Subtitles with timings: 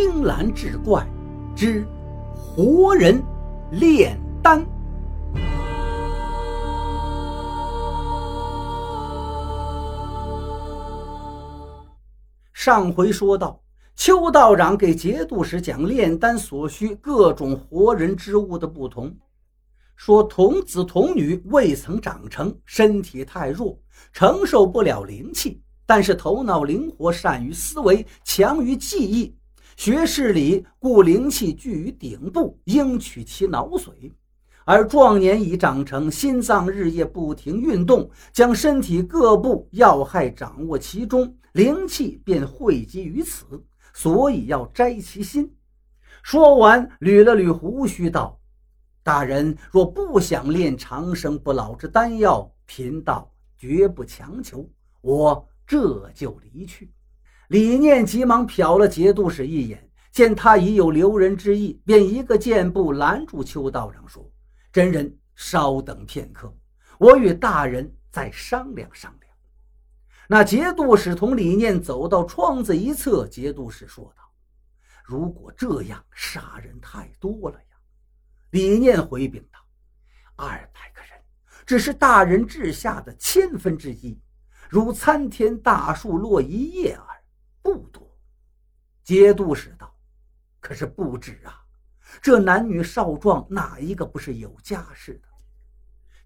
[0.00, 1.04] 青蓝志怪
[1.56, 1.84] 之
[2.32, 3.20] 活人
[3.72, 4.64] 炼丹。
[12.52, 13.60] 上回说到，
[13.96, 19.12] 邱道长给节度使讲炼丹所需各种活人之物的不同，
[19.96, 23.76] 说童子童女未曾长成，身体太弱，
[24.12, 25.60] 承受不了灵气。
[25.84, 29.34] 但是头脑灵活，善于思维，强于记忆，
[29.78, 34.10] 学士里，故灵气聚于顶部，应取其脑髓。
[34.64, 43.46] 而壮年已长成，心脏日夜不停运动，将身体各部要害掌握其中，灵气便汇集于此，
[43.94, 45.54] 所以要摘其心。
[46.24, 48.36] 说完，捋了捋胡须，道
[49.04, 54.68] ：“大人若不想炼长生不老之丹药，贫道绝不强求。
[55.02, 56.90] 我。”这就离去，
[57.48, 64.30] 李念急忙瞟了节度使一眼，见他已有留人之意，便一个箭步拦住邱道长，说
[64.70, 66.54] ：“真人稍等片刻，
[66.98, 69.34] 我与大人再商量商量。”
[70.28, 74.22] 那节度使同李念走到窗子一侧，节度使说道
[75.02, 77.76] ：“如果这样，杀人太多了呀。”
[78.52, 79.58] 李念回禀道
[80.36, 81.18] ：“二百个人，
[81.64, 84.20] 只是大人治下的千分之一。”
[84.68, 87.17] 如参天大树落一叶耳，
[87.74, 88.02] 不多。
[89.04, 89.94] 节度使道
[90.60, 91.62] ：“可是不止啊，
[92.20, 95.28] 这男女少壮哪一个不是有家室的？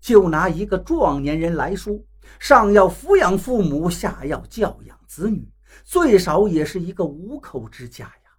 [0.00, 1.96] 就拿一个壮年人来说，
[2.38, 5.48] 上要抚养父母，下要教养子女，
[5.84, 8.30] 最少也是一个五口之家呀。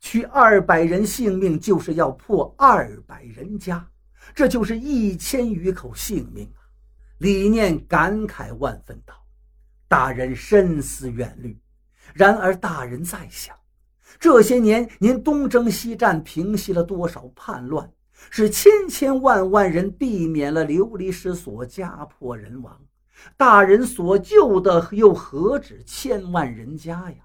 [0.00, 3.88] 取二百人性命，就是要破二百人家，
[4.34, 6.60] 这就是一千余口性命啊！”
[7.18, 9.14] 李念感慨万分道。
[9.88, 11.58] 大人深思远虑，
[12.14, 13.56] 然而大人在想，
[14.18, 17.92] 这些年您东征西战，平息了多少叛乱，
[18.30, 22.80] 使千千万万人避免了流离失所、家破人亡。
[23.36, 27.16] 大人所救的又何止千万人家呀？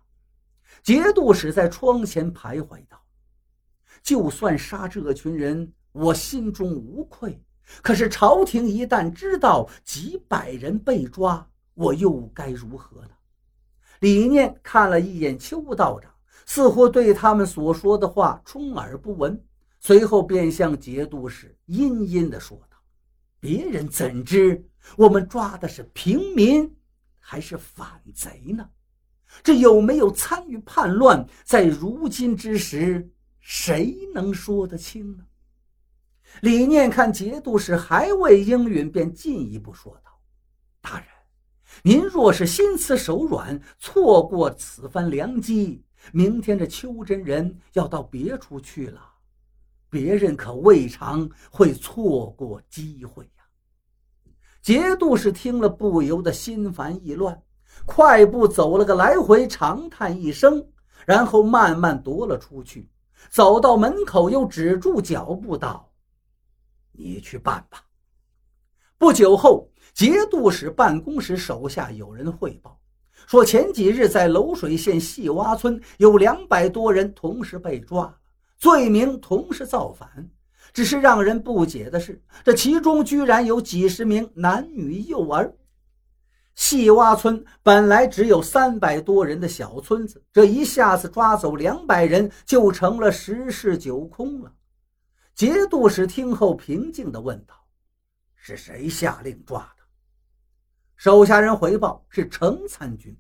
[0.82, 3.02] 节度使在窗前徘徊道
[4.04, 7.42] ：“就算杀这群人，我心中无愧。
[7.82, 13.10] 可是朝廷一旦知道几百人被抓，”我又该如何呢？
[14.04, 16.12] 李念看了一眼邱道长，
[16.46, 19.42] 似乎对他们所说的话充耳不闻，
[19.80, 22.76] 随后便向节度使阴阴地说道
[23.40, 24.62] ：“别人怎知
[24.98, 26.70] 我们抓的是平民
[27.18, 28.68] 还是反贼呢？
[29.42, 33.10] 这有没有参与叛乱，在如今之时，
[33.40, 35.24] 谁能说得清呢？”
[36.44, 40.12] 李念看节度使还未应允，便进一步说道：“。”
[41.82, 49.02] 您若是心慈手软，错过此番良机，明天这邱真人要到别处去了，
[49.90, 53.44] 别人可未尝会错过机会呀。
[54.62, 57.42] 节度使听了，不由得心烦意乱，
[57.86, 60.66] 快步走了个来回，长叹一声，
[61.06, 62.90] 然后慢慢踱了出去。
[63.30, 65.92] 走到门口，又止住脚步，道
[66.94, 67.84] ：“你去办吧。”
[68.98, 69.70] 不久后。
[69.94, 72.80] 节度使办公室手下有人汇报
[73.28, 78.14] 说，前几日在娄水县细洼村有两百多人同时被抓，
[78.58, 80.30] 罪名同是造反。
[80.74, 85.54] 只是让人不解的是，这其中居然有几十名男女幼儿。
[86.56, 94.52] 细洼村本来只有三百多人的小村子，这一下子抓走两百人，就成了十室九空了。
[95.36, 97.56] 节度使听后平静地问道
[98.36, 99.68] ：“是谁下令抓？”
[101.04, 103.14] 手下人回报是程参军，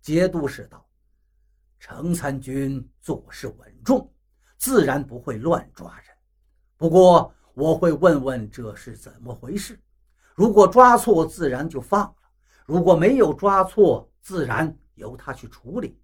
[0.00, 0.84] 节度使道
[1.78, 4.12] ：“程参军做事稳重，
[4.58, 6.06] 自然不会乱抓人。
[6.76, 9.80] 不过我会问问这是怎么回事。
[10.34, 12.16] 如果抓错，自然就放了；
[12.66, 15.96] 如果没有抓错，自然由他去处理。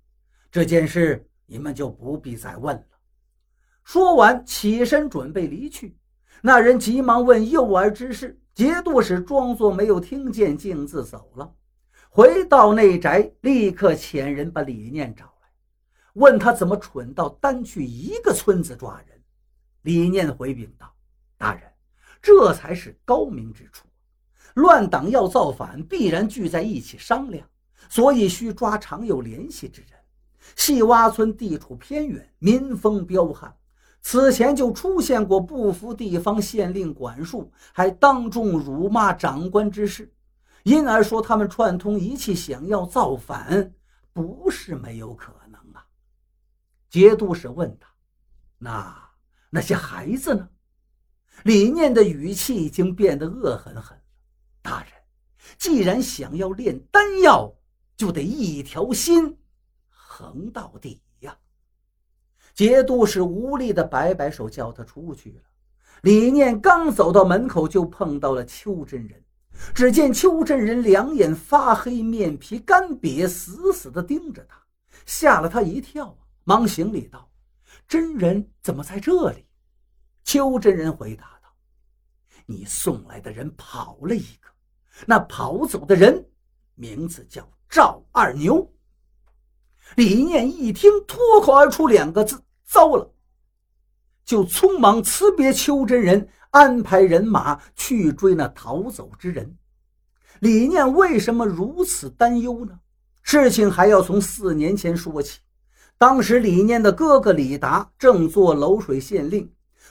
[0.48, 2.84] 这件事你们就不必再问了。”
[3.82, 5.98] 说完，起身准备离去。
[6.40, 8.40] 那人急忙问幼儿之事。
[8.60, 11.50] 节度使装作没有听见，径自走了。
[12.10, 15.48] 回到内宅，立刻遣人把李念找来，
[16.12, 19.18] 问他怎么蠢到单去一个村子抓人。
[19.80, 20.94] 李念回禀道
[21.38, 21.62] ：“大人，
[22.20, 23.86] 这才是高明之处。
[24.52, 27.48] 乱党要造反，必然聚在一起商量，
[27.88, 29.92] 所以需抓常有联系之人。
[30.54, 33.50] 细洼村地处偏远，民风彪悍。”
[34.02, 40.12] 此前就出现过不服地方县令管束，还当众辱骂长官之事，
[40.62, 43.74] 因而说他们串通一气，想要造反，
[44.12, 45.86] 不是没有可能啊。
[46.88, 47.88] 节度使问他
[48.58, 49.10] ：“那
[49.50, 50.48] 那些孩子呢？”
[51.44, 54.02] 李念的语气已经变得恶狠狠了
[54.60, 54.92] ：“大人，
[55.58, 57.54] 既然想要炼丹药，
[57.96, 59.38] 就得一条心，
[59.88, 61.02] 横到底！”
[62.54, 65.42] 节度使无力的摆摆手，叫他出去了。
[66.02, 69.22] 李念刚走到门口，就碰到了邱真人。
[69.74, 74.56] 只见邱真人两眼发黑，面皮干瘪，死死地盯着他，
[75.04, 77.30] 吓了他一跳，忙行礼道
[77.86, 79.46] ：“真人怎么在这里？”
[80.24, 81.54] 邱真人回答道
[82.46, 84.48] ：“你送来的人跑了一个，
[85.06, 86.26] 那跑走的人
[86.74, 88.66] 名字叫赵二牛。”
[89.96, 93.12] 李念一听，脱口而出两个字：“糟了！”
[94.24, 96.28] 就匆忙辞别邱真人。
[96.50, 99.56] 安排人马去追那逃走之人。
[100.40, 102.80] 李念为什么如此担忧呢？
[103.22, 105.38] 事情还要从四年前说起。
[105.96, 109.48] 当时李念的哥哥李达正做娄水县令，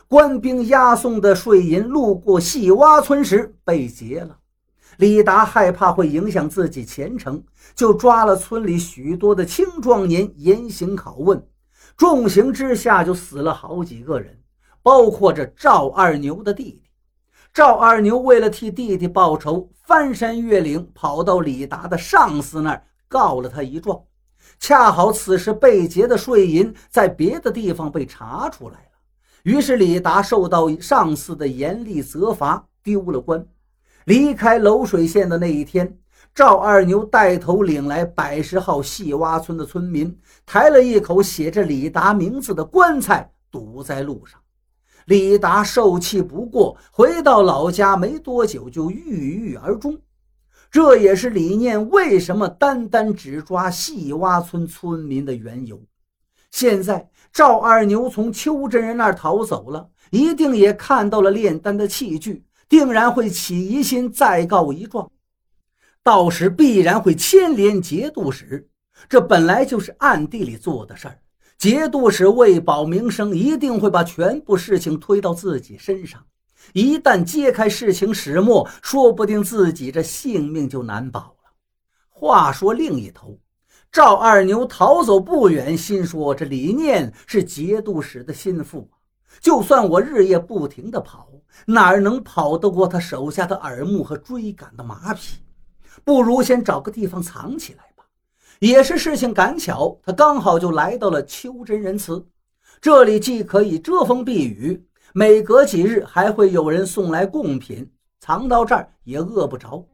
[0.10, 4.39] 官兵押送的税银路过细洼村时被劫了。
[5.00, 7.42] 李达害怕会影响自己前程，
[7.74, 11.42] 就抓了村里许多的青壮年严刑拷问，
[11.96, 14.38] 重刑之下就死了好几个人。
[14.84, 16.84] 包括这赵二牛的弟弟，
[17.54, 23.98] 赵二牛为了替弟弟报仇，翻山越岭跑到李达的上司那儿告了他一状。
[24.60, 28.92] 恰好此时被劫的税银在别的地方被查出来了，
[29.44, 33.48] 于是李达受到上司的严厉责罚，丢了官。
[34.06, 35.98] 离开娄水县的那一天，
[36.34, 44.40] 赵二牛带头领来百十号细洼村的村民，抬了一口写着李达名字的棺材堵在路上。
[45.06, 49.98] 李达受气不过，回到老家没多久就郁郁而终。
[50.69, 55.81] 这也是李念为什么单单只抓细洼村村民的缘由。
[56.52, 65.12] 现在赵二牛从邱真人那儿逃走了，一定也看到了炼丹的器具，定然会起疑心，再告一状。
[66.04, 68.69] 到时必然会牵连节度使，
[69.10, 71.19] 这本来就是暗地里做的事儿。
[71.57, 76.24] 节度使为保名声，一定会把全部事情推到自己身上。
[76.74, 81.51] 一旦揭开事情始末，说不定自己这性命就难保了。
[82.10, 83.39] 话说另一头，
[83.92, 88.89] 赵二牛逃走不远，心说这李念是节度使的心腹，
[89.40, 91.30] 就算我日夜不停的跑，
[91.66, 95.38] 哪儿能跑得过他手下的耳目和追赶的马匹？
[96.04, 98.06] 不如先找个地方藏起来吧。
[98.60, 102.26] 也是事情赶巧，他刚好就来到了秋真人祠，
[102.81, 107.90] 这里既可以遮风避雨，每隔几日还会有人送来贡品，
[108.20, 109.86] 藏到这儿也饿不着。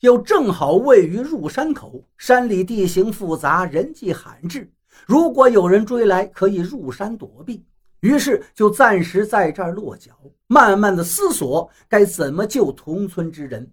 [0.00, 4.72] 又正好位于入山口，山里地形复杂，人迹罕至，
[5.06, 7.62] 如果有人追来，可以入山躲避。
[8.00, 10.12] 于是就暂时在这儿落脚，
[10.46, 13.70] 慢慢的思索该怎么救同村之人。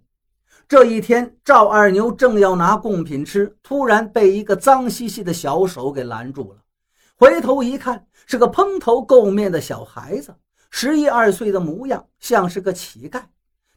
[0.66, 6.62] 这一天，赵二牛正要拿贡品吃，突然被一个脏兮兮的小手给拦住了。
[7.16, 10.34] 回头一看，是个蓬头垢面的小孩子，
[10.70, 13.22] 十一二岁的模样，像是个乞丐。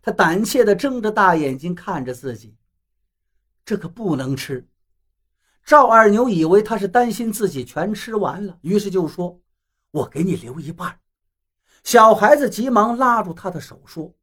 [0.02, 2.56] 他胆怯地睁着大眼睛看着自己，
[3.64, 4.68] 这可不能吃。
[5.64, 9.40] 赵二牛以为他是担心自己全吃完了，于是就说
[9.92, 11.00] ：“我给你留一半。”
[11.84, 14.14] 小孩子急忙拉住他的手说：“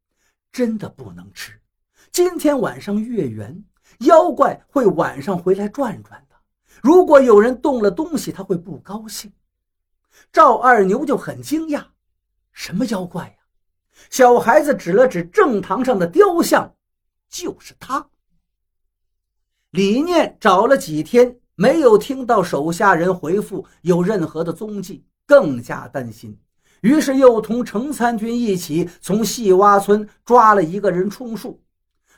[0.52, 1.60] 真的不能吃。”
[2.10, 3.64] 今天晚上月圆，
[4.00, 6.36] 妖怪会晚上回来转转的。
[6.82, 9.32] 如果有人动了东西，他会不高兴。
[10.32, 11.84] 赵二牛就很惊讶
[12.52, 13.34] ：“什么妖怪呀？”
[14.10, 16.74] 小孩子指了指正堂上的雕像，
[17.28, 18.08] 就是他。
[19.70, 26.36] 李念找了几天，没有听到手下人回复有任何的踪迹，更加担心，
[26.80, 31.62] 于是又同程参军一起从细洼村抓了一个人充数。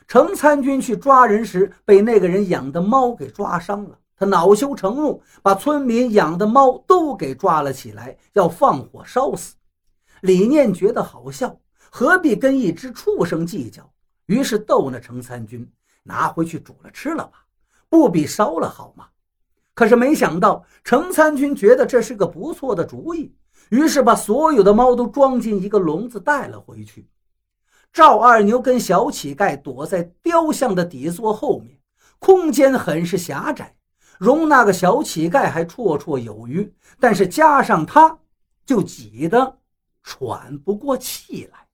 [0.07, 3.99] 程参军去抓人时，被那个人养的猫给抓伤了。
[4.15, 9.55] 他恼羞成怒，把村民养的猫都给抓了起来，要放火烧死。
[10.21, 13.91] 李念觉得好笑，何必跟一只畜生计较？
[14.27, 15.69] 于是逗那程参军
[16.03, 17.45] ：“拿回去煮了吃了吧，
[17.89, 19.07] 不比烧了好吗？”
[19.73, 23.33] 可是没想到，程参军觉得这是个不错的主意，
[23.69, 27.07] 于是把所有的猫都装进一个笼子带了回去。
[27.93, 31.79] 赵二牛跟小乞丐躲在雕像的底座后面，
[32.19, 33.75] 空间很是狭窄，
[34.19, 38.19] 容那个小乞丐还绰绰有余，但是加上他，
[38.65, 39.57] 就挤得
[40.03, 41.67] 喘不过气来。